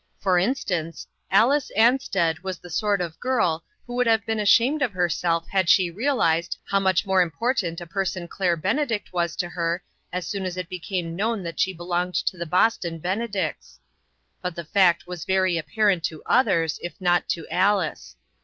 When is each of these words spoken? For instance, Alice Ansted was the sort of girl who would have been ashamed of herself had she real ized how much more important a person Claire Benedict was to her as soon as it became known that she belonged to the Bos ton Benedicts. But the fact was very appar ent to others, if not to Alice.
For 0.19 0.39
instance, 0.39 1.05
Alice 1.29 1.71
Ansted 1.77 2.41
was 2.41 2.57
the 2.57 2.71
sort 2.71 3.01
of 3.01 3.19
girl 3.19 3.63
who 3.85 3.93
would 3.93 4.07
have 4.07 4.25
been 4.25 4.39
ashamed 4.39 4.81
of 4.81 4.93
herself 4.93 5.47
had 5.47 5.69
she 5.69 5.91
real 5.91 6.19
ized 6.23 6.57
how 6.67 6.79
much 6.79 7.05
more 7.05 7.21
important 7.21 7.79
a 7.79 7.85
person 7.85 8.27
Claire 8.27 8.57
Benedict 8.57 9.13
was 9.13 9.35
to 9.35 9.49
her 9.49 9.83
as 10.11 10.25
soon 10.25 10.43
as 10.45 10.57
it 10.57 10.69
became 10.69 11.15
known 11.15 11.43
that 11.43 11.59
she 11.59 11.71
belonged 11.71 12.15
to 12.15 12.35
the 12.35 12.47
Bos 12.47 12.77
ton 12.79 12.97
Benedicts. 12.97 13.79
But 14.41 14.55
the 14.55 14.65
fact 14.65 15.05
was 15.05 15.23
very 15.23 15.53
appar 15.53 15.91
ent 15.91 16.03
to 16.05 16.23
others, 16.25 16.79
if 16.81 16.99
not 16.99 17.29
to 17.29 17.47
Alice. 17.49 18.15